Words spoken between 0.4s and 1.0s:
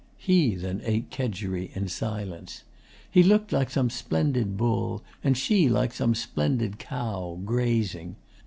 then